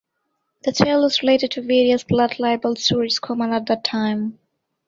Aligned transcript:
The 0.63 0.71
tale 0.71 1.05
is 1.05 1.21
related 1.21 1.51
to 1.51 1.61
various 1.61 2.03
blood 2.03 2.39
libel 2.39 2.75
stories 2.75 3.19
common 3.19 3.53
at 3.53 3.67
the 3.67 3.75
time. 3.75 4.39